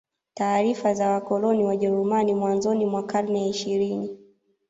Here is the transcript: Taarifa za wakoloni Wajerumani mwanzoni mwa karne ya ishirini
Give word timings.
Taarifa 0.33 0.93
za 0.93 1.09
wakoloni 1.09 1.63
Wajerumani 1.63 2.33
mwanzoni 2.35 2.85
mwa 2.85 3.03
karne 3.05 3.41
ya 3.41 3.47
ishirini 3.47 4.17